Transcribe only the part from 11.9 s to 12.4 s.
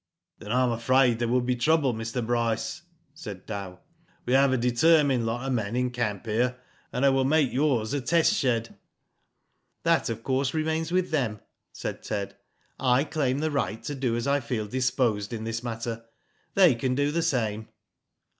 Ted.